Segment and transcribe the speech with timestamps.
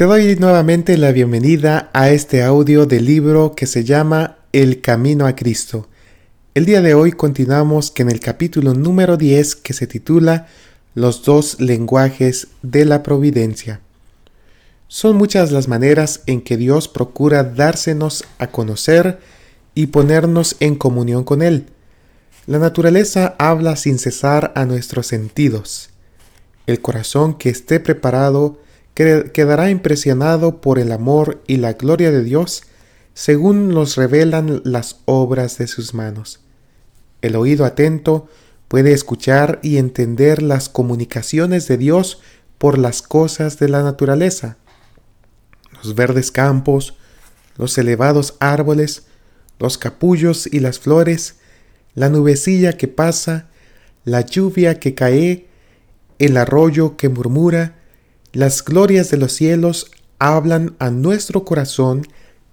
[0.00, 5.26] Te doy nuevamente la bienvenida a este audio del libro que se llama El Camino
[5.26, 5.88] a Cristo.
[6.54, 10.46] El día de hoy continuamos que en el capítulo número 10 que se titula
[10.94, 13.82] Los dos lenguajes de la providencia.
[14.88, 19.18] Son muchas las maneras en que Dios procura dársenos a conocer
[19.74, 21.66] y ponernos en comunión con Él.
[22.46, 25.90] La naturaleza habla sin cesar a nuestros sentidos.
[26.66, 28.60] El corazón que esté preparado
[29.32, 32.62] quedará impresionado por el amor y la gloria de Dios
[33.14, 36.40] según nos revelan las obras de sus manos.
[37.22, 38.28] El oído atento
[38.68, 42.20] puede escuchar y entender las comunicaciones de Dios
[42.58, 44.56] por las cosas de la naturaleza.
[45.82, 46.94] Los verdes campos,
[47.56, 49.04] los elevados árboles,
[49.58, 51.36] los capullos y las flores,
[51.94, 53.48] la nubecilla que pasa,
[54.04, 55.46] la lluvia que cae,
[56.18, 57.79] el arroyo que murmura,
[58.32, 62.06] las glorias de los cielos hablan a nuestro corazón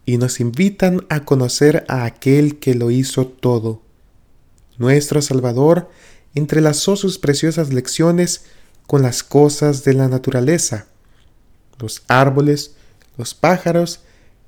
[0.05, 3.82] y nos invitan a conocer a aquel que lo hizo todo.
[4.77, 5.90] Nuestro Salvador
[6.34, 8.46] entrelazó sus preciosas lecciones
[8.88, 10.88] con las cosas de la naturaleza,
[11.79, 12.76] los árboles,
[13.18, 13.99] los pájaros,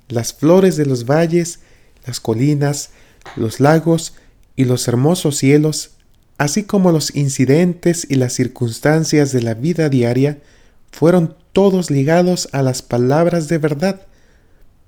[0.08, 1.60] las flores de los valles,
[2.06, 2.90] las colinas,
[3.36, 4.14] los lagos
[4.56, 5.92] y los hermosos cielos,
[6.38, 10.38] así como los incidentes y las circunstancias de la vida diaria,
[10.90, 14.02] fueron todos ligados a las palabras de verdad,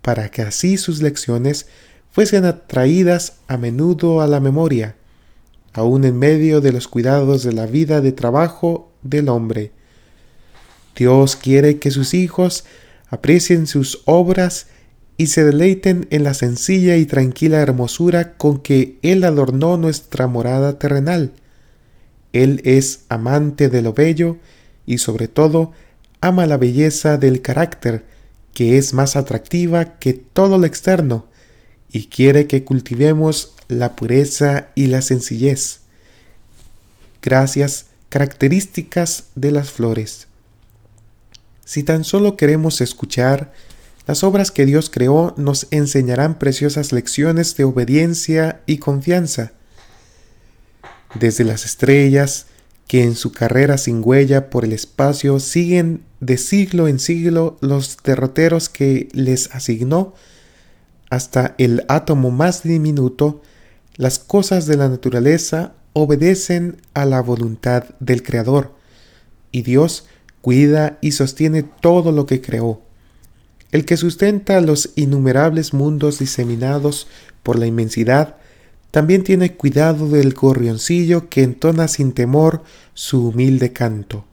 [0.01, 1.67] para que así sus lecciones
[2.11, 4.97] fuesen atraídas a menudo a la memoria,
[5.73, 9.73] aun en medio de los cuidados de la vida de trabajo del hombre.
[10.95, 12.65] Dios quiere que sus hijos
[13.09, 14.67] aprecien sus obras
[15.17, 20.79] y se deleiten en la sencilla y tranquila hermosura con que Él adornó nuestra morada
[20.79, 21.33] terrenal.
[22.33, 24.39] Él es amante de lo bello
[24.87, 25.73] y sobre todo
[26.23, 28.05] ama la belleza del carácter,
[28.55, 31.27] que es más atractiva que todo lo externo,
[31.91, 35.81] y quiere que cultivemos la pureza y la sencillez.
[37.21, 40.29] Gracias, características de las flores.
[41.65, 43.53] Si tan solo queremos escuchar,
[44.07, 49.53] las obras que Dios creó nos enseñarán preciosas lecciones de obediencia y confianza.
[51.15, 52.47] Desde las estrellas,
[52.93, 57.97] que en su carrera sin huella por el espacio siguen de siglo en siglo los
[58.05, 60.13] derroteros que les asignó,
[61.09, 63.41] hasta el átomo más diminuto,
[63.97, 68.75] las cosas de la naturaleza obedecen a la voluntad del Creador,
[69.53, 70.05] y Dios
[70.43, 72.83] cuida y sostiene todo lo que creó.
[73.71, 77.09] El que sustenta los innumerables mundos diseminados
[77.43, 78.37] por la inmensidad,
[78.93, 84.27] también tiene cuidado del gorrioncillo que entona sin temor su humilde canto.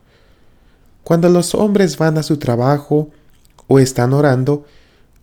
[1.06, 3.10] Cuando los hombres van a su trabajo
[3.68, 4.66] o están orando,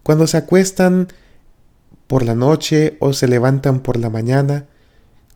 [0.03, 1.09] cuando se acuestan
[2.07, 4.65] por la noche o se levantan por la mañana,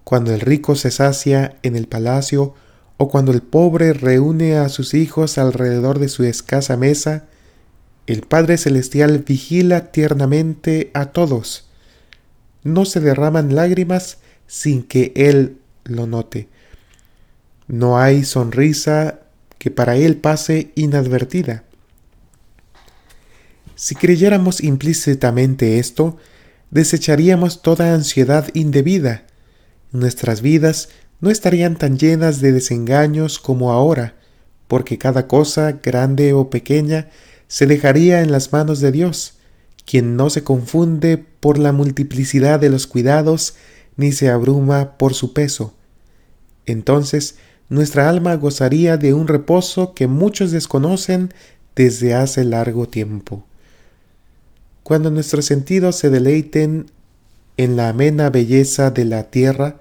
[0.02, 2.54] cuando el rico se sacia en el palacio
[2.96, 7.26] o cuando el pobre reúne a sus hijos alrededor de su escasa mesa,
[8.06, 11.69] el Padre Celestial vigila tiernamente a todos
[12.62, 16.48] no se derraman lágrimas sin que Él lo note.
[17.66, 19.20] No hay sonrisa
[19.58, 21.64] que para Él pase inadvertida.
[23.76, 26.18] Si creyéramos implícitamente esto,
[26.70, 29.24] desecharíamos toda ansiedad indebida.
[29.92, 30.90] Nuestras vidas
[31.20, 34.16] no estarían tan llenas de desengaños como ahora,
[34.68, 37.08] porque cada cosa, grande o pequeña,
[37.48, 39.38] se dejaría en las manos de Dios,
[39.84, 43.54] quien no se confunde por la multiplicidad de los cuidados
[43.96, 45.74] ni se abruma por su peso.
[46.66, 47.36] Entonces
[47.68, 51.32] nuestra alma gozaría de un reposo que muchos desconocen
[51.76, 53.44] desde hace largo tiempo.
[54.82, 56.90] Cuando nuestros sentidos se deleiten
[57.56, 59.80] en la amena belleza de la tierra,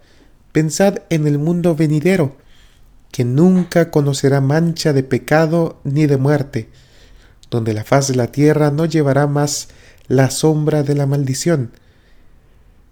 [0.52, 2.36] pensad en el mundo venidero,
[3.12, 6.70] que nunca conocerá mancha de pecado ni de muerte,
[7.50, 9.70] donde la faz de la tierra no llevará más
[10.10, 11.72] la sombra de la maldición.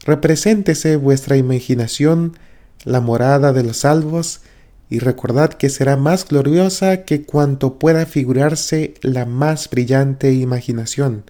[0.05, 2.37] Represéntese vuestra imaginación
[2.85, 4.41] la morada de los salvos,
[4.89, 11.25] y recordad que será más gloriosa que cuanto pueda figurarse la más brillante imaginación.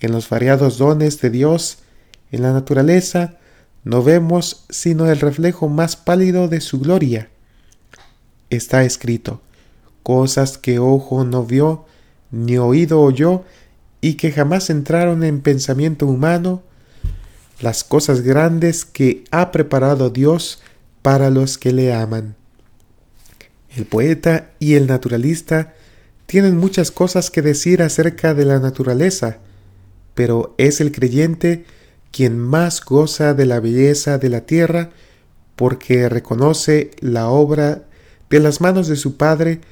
[0.00, 1.78] En los variados dones de Dios,
[2.32, 3.38] en la naturaleza,
[3.84, 7.28] no vemos sino el reflejo más pálido de su gloria.
[8.50, 9.40] Está escrito,
[10.02, 11.84] cosas que ojo no vio,
[12.32, 13.44] ni oído oyó,
[14.04, 16.62] y que jamás entraron en pensamiento humano,
[17.62, 20.60] las cosas grandes que ha preparado Dios
[21.00, 22.36] para los que le aman.
[23.74, 25.72] El poeta y el naturalista
[26.26, 29.38] tienen muchas cosas que decir acerca de la naturaleza,
[30.14, 31.64] pero es el creyente
[32.10, 34.90] quien más goza de la belleza de la tierra
[35.56, 37.84] porque reconoce la obra
[38.28, 39.62] de las manos de su Padre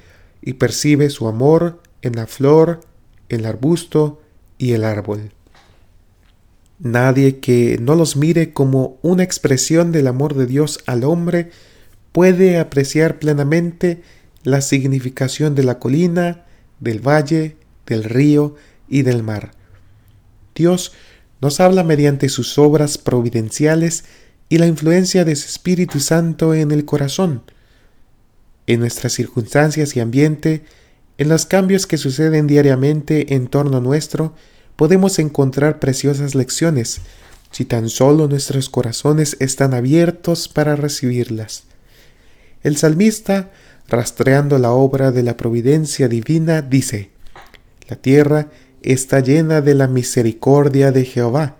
[0.41, 2.81] y percibe su amor en la flor,
[3.29, 4.21] el arbusto
[4.57, 5.31] y el árbol.
[6.79, 11.51] Nadie que no los mire como una expresión del amor de Dios al hombre
[12.11, 14.01] puede apreciar plenamente
[14.43, 16.45] la significación de la colina,
[16.79, 17.55] del valle,
[17.85, 18.55] del río
[18.87, 19.51] y del mar.
[20.55, 20.91] Dios
[21.41, 24.05] nos habla mediante sus obras providenciales
[24.49, 27.43] y la influencia de su Espíritu Santo en el corazón.
[28.67, 30.63] En nuestras circunstancias y ambiente,
[31.17, 34.33] en los cambios que suceden diariamente en torno nuestro,
[34.75, 37.01] podemos encontrar preciosas lecciones,
[37.51, 41.65] si tan solo nuestros corazones están abiertos para recibirlas.
[42.63, 43.51] El salmista,
[43.87, 47.11] rastreando la obra de la providencia divina, dice,
[47.87, 48.47] La tierra
[48.81, 51.57] está llena de la misericordia de Jehová.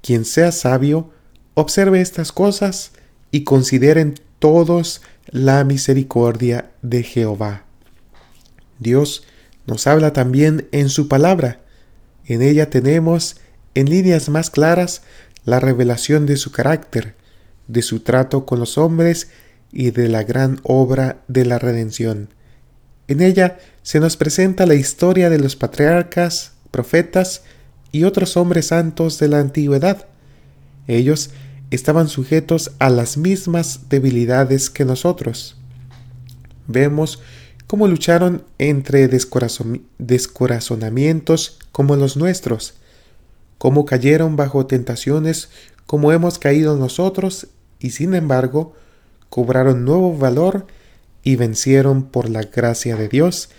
[0.00, 1.10] Quien sea sabio,
[1.54, 2.92] observe estas cosas
[3.30, 7.65] y consideren todos la misericordia de Jehová.
[8.78, 9.24] Dios
[9.66, 11.60] nos habla también en su palabra.
[12.24, 13.36] En ella tenemos,
[13.74, 15.02] en líneas más claras,
[15.44, 17.14] la revelación de su carácter,
[17.68, 19.28] de su trato con los hombres
[19.72, 22.28] y de la gran obra de la redención.
[23.08, 27.42] En ella se nos presenta la historia de los patriarcas, profetas
[27.92, 30.06] y otros hombres santos de la antigüedad.
[30.88, 31.30] Ellos
[31.70, 35.56] estaban sujetos a las mismas debilidades que nosotros.
[36.66, 37.20] Vemos
[37.66, 42.74] cómo lucharon entre descorazonamientos como los nuestros,
[43.58, 45.50] cómo cayeron bajo tentaciones
[45.86, 47.48] como hemos caído nosotros
[47.78, 48.74] y sin embargo
[49.28, 50.66] cobraron nuevo valor
[51.22, 53.50] y vencieron por la gracia de Dios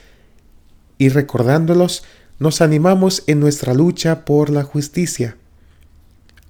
[0.98, 2.04] y recordándolos
[2.40, 5.38] nos animamos en nuestra lucha por la justicia.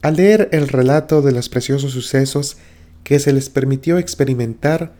[0.01, 2.57] Al leer el relato de los preciosos sucesos
[3.03, 4.93] que se les permitió experimentar,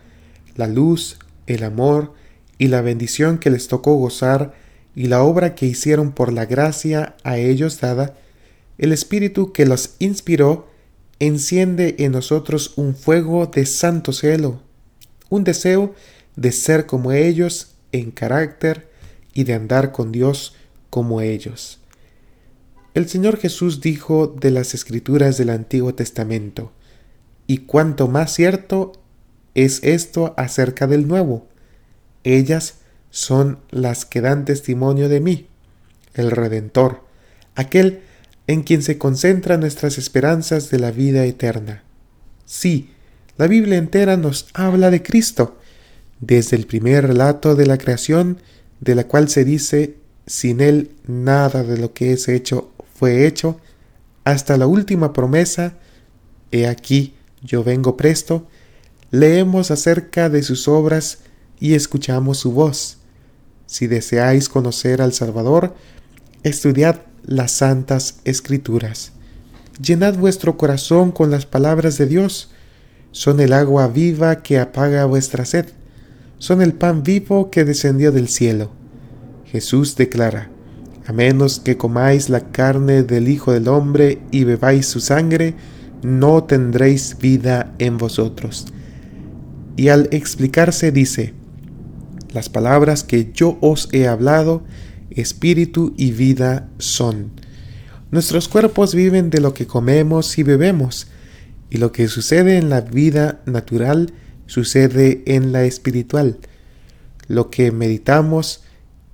[0.56, 2.14] la luz, el amor
[2.58, 4.54] y la bendición que les tocó gozar
[4.96, 8.16] y la obra que hicieron por la gracia a ellos dada,
[8.78, 10.68] el Espíritu que los inspiró
[11.20, 14.62] enciende en nosotros un fuego de santo celo,
[15.30, 15.94] un deseo
[16.36, 18.90] de ser como ellos en carácter
[19.34, 20.56] y de andar con Dios
[20.90, 21.80] como ellos.
[22.94, 26.72] El Señor Jesús dijo de las escrituras del Antiguo Testamento,
[27.46, 28.94] y cuanto más cierto
[29.54, 31.48] es esto acerca del Nuevo.
[32.28, 32.80] Ellas
[33.10, 35.48] son las que dan testimonio de mí,
[36.14, 37.06] el Redentor,
[37.56, 38.02] aquel
[38.48, 41.84] en quien se concentran nuestras esperanzas de la vida eterna.
[42.44, 42.90] Sí,
[43.38, 45.58] la Biblia entera nos habla de Cristo,
[46.20, 48.40] desde el primer relato de la creación,
[48.82, 49.96] de la cual se dice,
[50.26, 53.58] sin Él nada de lo que es hecho fue hecho,
[54.26, 55.76] hasta la última promesa,
[56.52, 58.50] He aquí, yo vengo presto,
[59.12, 61.20] leemos acerca de sus obras
[61.60, 62.98] y escuchamos su voz.
[63.66, 65.76] Si deseáis conocer al Salvador,
[66.44, 69.12] estudiad las santas escrituras.
[69.82, 72.52] Llenad vuestro corazón con las palabras de Dios.
[73.12, 75.68] Son el agua viva que apaga vuestra sed
[76.40, 78.72] son el pan vivo que descendió del cielo.
[79.46, 80.50] Jesús declara,
[81.06, 85.56] a menos que comáis la carne del Hijo del Hombre y bebáis su sangre,
[86.04, 88.68] no tendréis vida en vosotros.
[89.78, 91.34] Y al explicarse dice,
[92.32, 94.64] las palabras que yo os he hablado,
[95.12, 97.32] espíritu y vida son.
[98.12, 101.08] Nuestros cuerpos viven de lo que comemos y bebemos,
[101.70, 104.14] y lo que sucede en la vida natural
[104.46, 106.38] sucede en la espiritual.
[107.28, 108.64] Lo que meditamos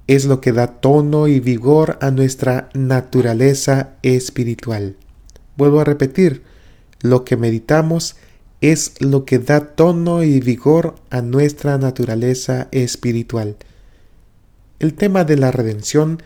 [0.07, 4.97] es lo que da tono y vigor a nuestra naturaleza espiritual.
[5.57, 6.43] Vuelvo a repetir,
[7.01, 8.15] lo que meditamos es
[8.99, 13.57] lo que da tono y vigor a nuestra naturaleza espiritual.
[14.79, 16.23] El tema de la redención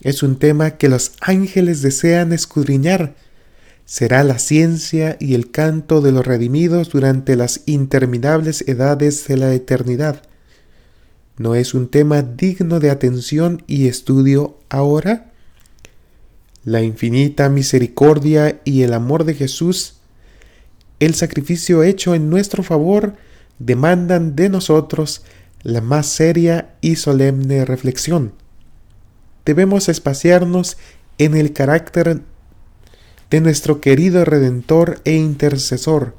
[0.00, 3.14] es un tema que los ángeles desean escudriñar
[3.86, 9.54] será la ciencia y el canto de los redimidos durante las interminables edades de la
[9.54, 10.22] eternidad.
[11.38, 15.30] ¿No es un tema digno de atención y estudio ahora?
[16.64, 19.95] La infinita misericordia y el amor de Jesús,
[21.00, 23.14] el sacrificio hecho en nuestro favor,
[23.58, 25.22] demandan de nosotros
[25.62, 28.32] la más seria y solemne reflexión.
[29.44, 30.76] Debemos espaciarnos
[31.18, 32.20] en el carácter
[33.30, 36.14] de nuestro querido Redentor e Intercesor,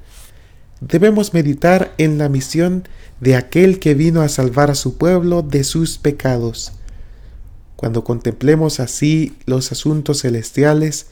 [0.81, 2.87] debemos meditar en la misión
[3.19, 6.73] de aquel que vino a salvar a su pueblo de sus pecados.
[7.75, 11.07] Cuando contemplemos así los asuntos celestiales,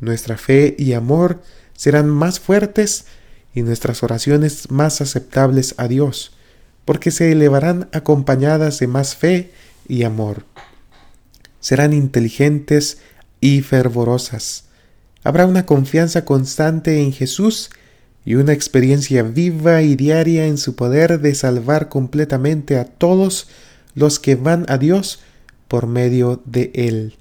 [0.00, 1.42] nuestra fe y amor
[1.80, 3.06] serán más fuertes
[3.54, 6.32] y nuestras oraciones más aceptables a Dios,
[6.84, 9.50] porque se elevarán acompañadas de más fe
[9.88, 10.44] y amor.
[11.58, 12.98] Serán inteligentes
[13.40, 14.64] y fervorosas.
[15.24, 17.70] Habrá una confianza constante en Jesús
[18.26, 23.48] y una experiencia viva y diaria en su poder de salvar completamente a todos
[23.94, 25.20] los que van a Dios
[25.66, 27.14] por medio de Él.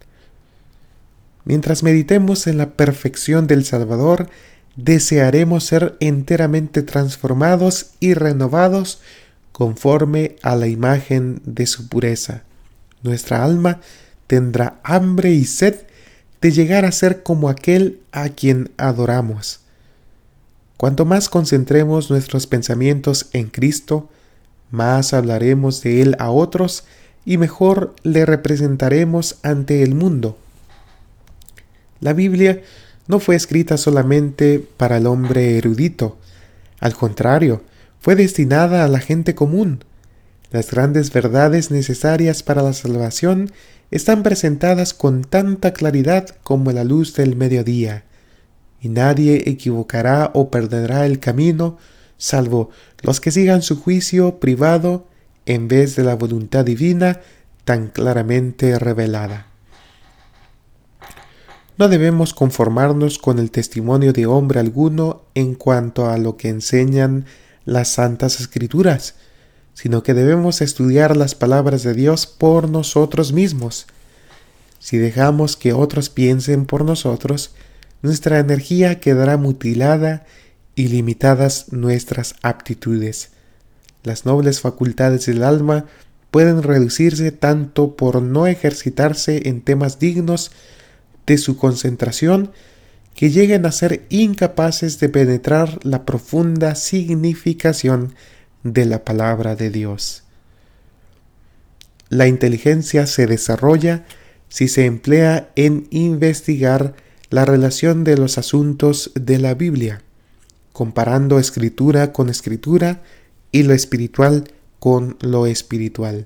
[1.49, 4.29] Mientras meditemos en la perfección del Salvador,
[4.75, 9.01] desearemos ser enteramente transformados y renovados
[9.51, 12.43] conforme a la imagen de su pureza.
[13.01, 13.81] Nuestra alma
[14.27, 15.87] tendrá hambre y sed
[16.39, 19.61] de llegar a ser como aquel a quien adoramos.
[20.77, 24.07] Cuanto más concentremos nuestros pensamientos en Cristo,
[24.69, 26.83] más hablaremos de Él a otros
[27.25, 30.37] y mejor le representaremos ante el mundo.
[31.99, 32.61] La Biblia
[33.07, 36.17] no fue escrita solamente para el hombre erudito,
[36.79, 37.63] al contrario,
[37.99, 39.83] fue destinada a la gente común.
[40.51, 43.51] Las grandes verdades necesarias para la salvación
[43.91, 48.05] están presentadas con tanta claridad como la luz del mediodía
[48.81, 51.77] y nadie equivocará o perderá el camino,
[52.17, 52.69] salvo
[53.01, 55.07] los que sigan su juicio privado
[55.45, 57.19] en vez de la voluntad divina
[57.65, 59.48] tan claramente revelada.
[61.79, 67.25] No debemos conformarnos con el testimonio de hombre alguno en cuanto a lo que enseñan
[67.63, 69.15] las santas escrituras,
[69.75, 73.87] sino que debemos estudiar las palabras de Dios por nosotros mismos.
[74.79, 77.55] Si dejamos que otros piensen por nosotros,
[78.01, 80.25] nuestra energía quedará mutilada
[80.75, 83.29] y limitadas nuestras aptitudes.
[84.03, 85.85] Las nobles facultades del alma
[86.29, 90.51] pueden reducirse tanto por no ejercitarse en temas dignos
[91.29, 92.51] de su concentración
[93.13, 98.15] que lleguen a ser incapaces de penetrar la profunda significación
[98.63, 100.23] de la palabra de Dios.
[102.09, 104.05] La inteligencia se desarrolla
[104.47, 106.95] si se emplea en investigar
[107.29, 110.01] la relación de los asuntos de la Biblia,
[110.73, 113.03] comparando escritura con escritura
[113.51, 114.45] y lo espiritual
[114.79, 116.25] con lo espiritual.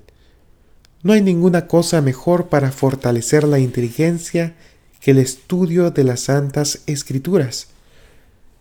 [1.02, 4.54] No hay ninguna cosa mejor para fortalecer la inteligencia
[5.10, 7.68] el estudio de las santas escrituras.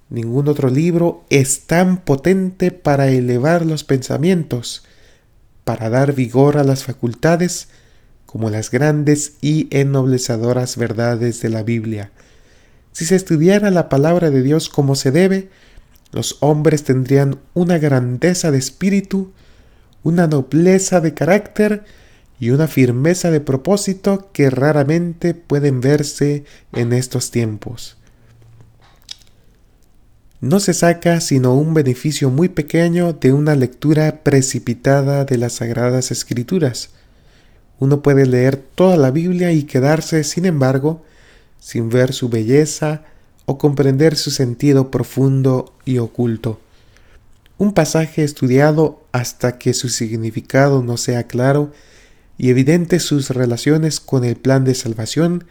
[0.10, 4.84] Ningún otro libro es tan potente para elevar los pensamientos,
[5.64, 7.70] para dar vigor a las facultades,
[8.26, 12.12] como las grandes y ennoblecedoras verdades de la Biblia,
[12.94, 15.50] si se estudiara la palabra de Dios como se debe,
[16.12, 19.34] los hombres tendrían una grandeza de espíritu,
[20.04, 21.86] una nobleza de carácter
[22.40, 27.98] y una firmeza de propósito que raramente pueden verse en estos tiempos.
[30.42, 36.12] No se saca sino un beneficio muy pequeño de una lectura precipitada de las sagradas
[36.12, 36.90] escrituras.
[37.80, 41.02] Uno puede leer toda la Biblia y quedarse, sin embargo,
[41.60, 43.04] sin ver su belleza
[43.46, 46.60] o comprender su sentido profundo y oculto.
[47.58, 51.72] Un pasaje estudiado hasta que su significado no sea claro
[52.38, 55.46] y evidente sus relaciones con el plan de salvación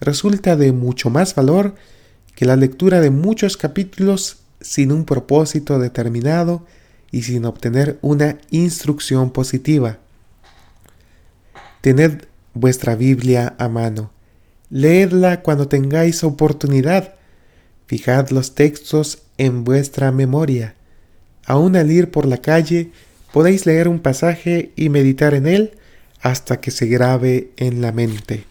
[0.00, 1.74] resulta de mucho más valor
[2.34, 6.66] que la lectura de muchos capítulos sin un propósito determinado
[7.10, 9.98] y sin obtener una instrucción positiva.
[11.80, 12.24] Tened
[12.54, 14.10] vuestra Biblia a mano
[14.70, 17.14] Leedla cuando tengáis oportunidad.
[17.86, 20.76] Fijad los textos en vuestra memoria.
[21.44, 22.92] Aún al ir por la calle,
[23.32, 25.72] podéis leer un pasaje y meditar en él
[26.20, 28.44] hasta que se grabe en la mente.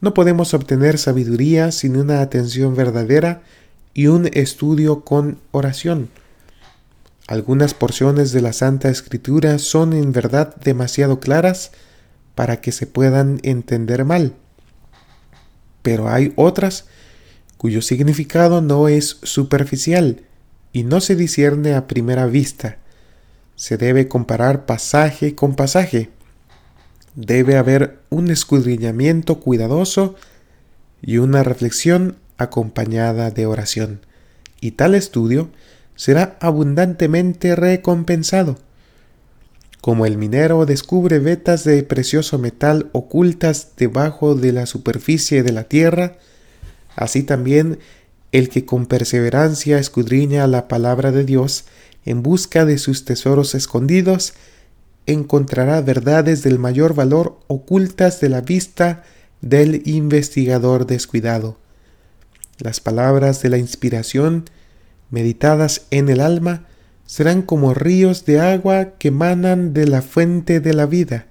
[0.00, 3.42] No podemos obtener sabiduría sin una atención verdadera
[3.92, 6.08] y un estudio con oración.
[7.26, 11.72] Algunas porciones de la Santa Escritura son en verdad demasiado claras
[12.34, 14.34] para que se puedan entender mal
[15.82, 16.86] pero hay otras
[17.56, 20.22] cuyo significado no es superficial
[20.72, 22.78] y no se discierne a primera vista.
[23.56, 26.10] Se debe comparar pasaje con pasaje.
[27.22, 30.14] Debe haber un escudriñamiento cuidadoso
[31.02, 34.00] y una reflexión acompañada de oración.
[34.62, 35.50] Y tal estudio
[35.96, 38.56] será abundantemente recompensado.
[39.82, 45.64] Como el minero descubre vetas de precioso metal ocultas debajo de la superficie de la
[45.64, 46.16] tierra,
[46.96, 47.80] así también
[48.32, 51.64] El que con perseverancia escudriña la palabra de Dios
[52.06, 54.32] en busca de sus tesoros escondidos,
[55.12, 59.02] encontrará verdades del mayor valor ocultas de la vista
[59.40, 61.58] del investigador descuidado.
[62.58, 64.44] Las palabras de la inspiración,
[65.10, 66.66] meditadas en el alma,
[67.06, 71.26] serán como ríos de agua que manan de la fuente de la vida.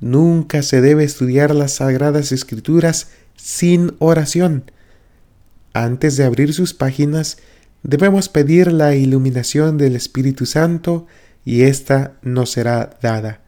[0.00, 4.70] Nunca se debe estudiar las sagradas escrituras sin oración.
[5.74, 7.38] Antes de abrir sus páginas,
[7.82, 11.06] debemos pedir la iluminación del Espíritu Santo
[11.44, 13.40] y ésta nos será dada.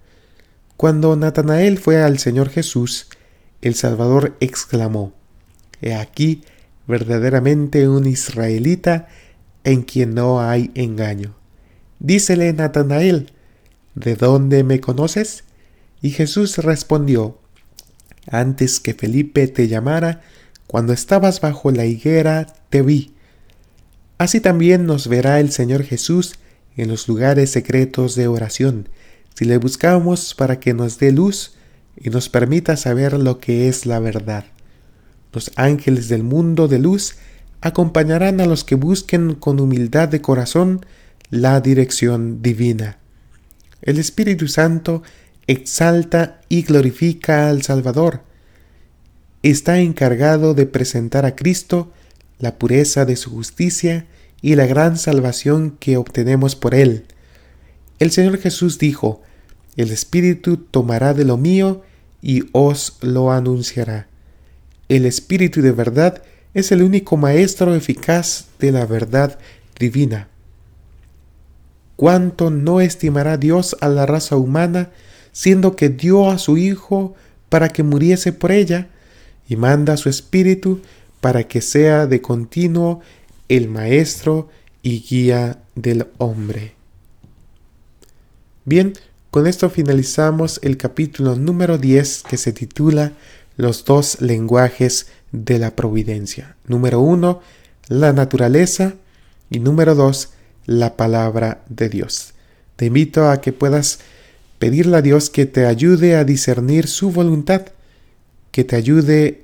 [0.76, 3.08] Cuando Natanael fue al Señor Jesús,
[3.61, 5.12] el Salvador exclamó,
[5.80, 6.42] He aquí
[6.87, 9.08] verdaderamente un israelita
[9.64, 11.34] en quien no hay engaño.
[12.00, 13.30] Dícele Natanael,
[13.94, 15.44] ¿de dónde me conoces?
[16.00, 17.38] Y Jesús respondió,
[18.26, 20.22] Antes que Felipe te llamara,
[20.66, 23.14] cuando estabas bajo la higuera, te vi.
[24.18, 26.34] Así también nos verá el Señor Jesús
[26.76, 28.88] en los lugares secretos de oración,
[29.34, 31.54] si le buscamos para que nos dé luz
[31.96, 34.44] y nos permita saber lo que es la verdad.
[35.32, 37.16] Los ángeles del mundo de luz
[37.60, 40.84] acompañarán a los que busquen con humildad de corazón
[41.30, 42.98] la dirección divina.
[43.80, 45.02] El Espíritu Santo
[45.46, 48.22] exalta y glorifica al Salvador.
[49.42, 51.92] Está encargado de presentar a Cristo
[52.38, 54.06] la pureza de su justicia
[54.42, 57.06] y la gran salvación que obtenemos por él.
[58.00, 59.22] El Señor Jesús dijo,
[59.76, 61.82] El Espíritu tomará de lo mío
[62.20, 64.08] y os lo anunciará.
[64.88, 66.22] El Espíritu de verdad
[66.52, 69.38] es el único maestro eficaz de la verdad
[69.78, 70.28] divina.
[71.96, 74.90] ¿Cuánto no estimará Dios a la raza humana,
[75.30, 77.14] siendo que dio a su Hijo
[77.49, 78.88] para que muriese por ella,
[79.49, 80.80] y manda a su Espíritu
[81.20, 83.00] para que sea de continuo
[83.56, 84.49] el maestro
[84.82, 86.73] y guía del hombre.
[88.64, 88.94] Bien,
[89.30, 93.12] con esto finalizamos el capítulo número 10 que se titula
[93.59, 96.56] Los dos lenguajes de la providencia.
[96.66, 97.42] Número 1,
[97.88, 98.94] la naturaleza
[99.50, 100.31] y número 2,
[100.64, 102.33] la palabra de Dios.
[102.76, 103.98] Te invito a que puedas
[104.59, 107.66] pedirle a Dios que te ayude a discernir su voluntad,
[108.50, 109.41] que te ayude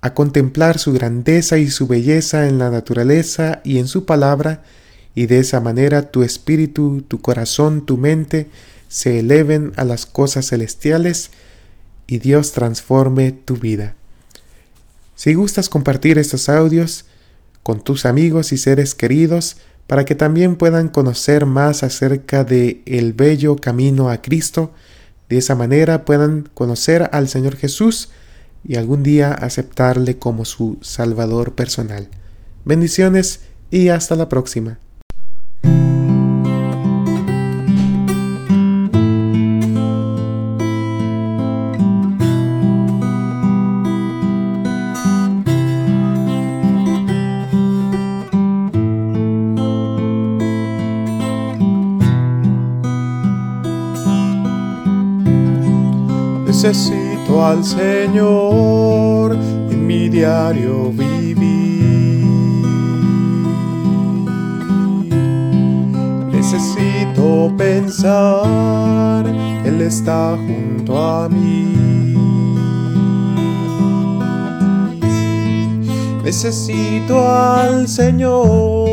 [0.00, 4.62] a contemplar su grandeza y su belleza en la naturaleza y en su palabra,
[5.14, 8.48] y de esa manera tu espíritu, tu corazón, tu mente
[8.88, 11.30] se eleven a las cosas celestiales
[12.06, 13.94] y Dios transforme tu vida.
[15.16, 17.06] Si gustas compartir estos audios
[17.62, 19.56] con tus amigos y seres queridos
[19.86, 24.72] para que también puedan conocer más acerca de el bello camino a Cristo,
[25.28, 28.10] de esa manera puedan conocer al Señor Jesús
[28.66, 32.08] y algún día aceptarle como su Salvador personal.
[32.64, 34.78] Bendiciones y hasta la próxima.
[57.44, 59.32] Al Señor
[59.70, 61.36] en mi diario vivir.
[66.32, 69.26] Necesito pensar,
[69.64, 71.74] Él está junto a mí.
[76.24, 78.86] Necesito al Señor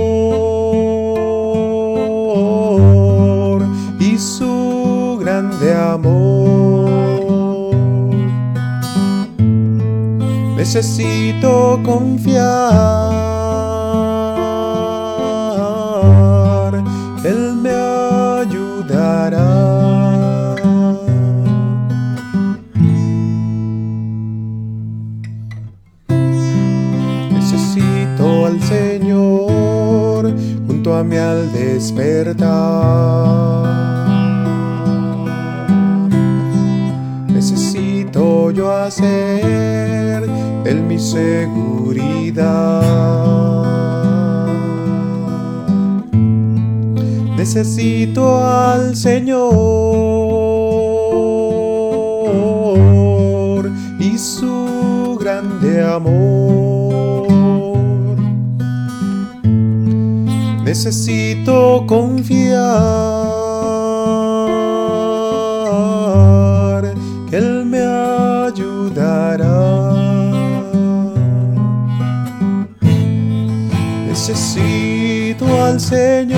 [4.00, 6.23] y su grande amor.
[10.74, 12.42] Necesito confiar,
[17.24, 17.70] Él me
[18.42, 19.46] ayudará.
[27.30, 30.34] Necesito al Señor
[30.66, 33.14] junto a mí al despertar.
[37.28, 40.24] necesito yo hacer
[40.94, 42.84] mi seguridad.
[47.36, 49.42] Necesito al Señor
[54.00, 57.28] y su grande amor.
[60.64, 63.43] Necesito confiar
[75.84, 76.33] Necesito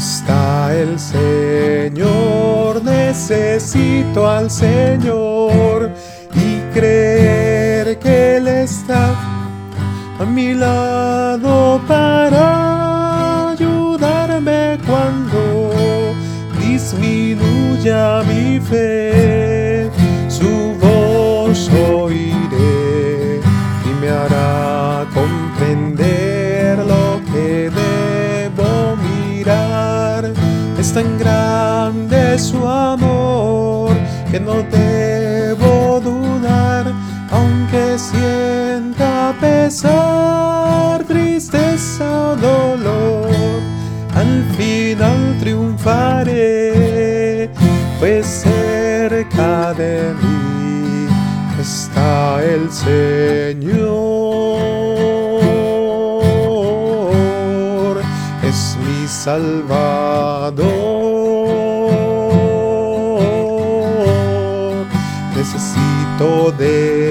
[0.00, 5.90] está el Señor, necesito al Señor
[6.34, 9.14] y creer que Él está
[10.18, 16.14] a mi lado para ayudarme cuando
[16.58, 19.29] disminuya mi fe.
[32.40, 33.92] Su amor
[34.30, 36.90] que no debo dudar,
[37.30, 43.28] aunque sienta pesar, tristeza o dolor.
[44.14, 47.50] Al final triunfaré,
[47.98, 51.08] pues cerca de mí
[51.60, 53.82] está el Señor,
[58.42, 60.09] es mi Salvador.
[66.20, 67.09] De